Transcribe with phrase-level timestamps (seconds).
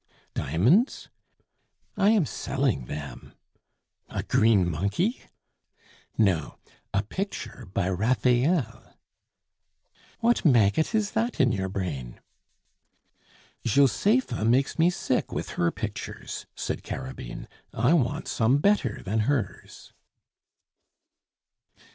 [0.33, 1.09] "Diamonds?"
[1.95, 3.33] "I am selling them."
[4.09, 5.21] "A green monkey?"
[6.17, 6.57] "No.
[6.91, 8.95] A picture by Raphael."
[10.19, 12.19] "What maggot is that in your brain?"
[13.63, 17.47] "Josepha makes me sick with her pictures," said Carabine.
[17.71, 19.93] "I want some better than hers."